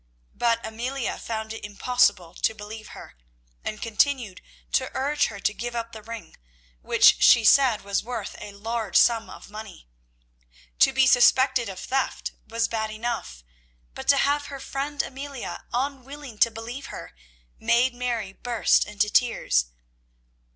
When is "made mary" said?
17.59-18.33